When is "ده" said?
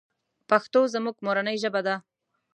1.87-1.95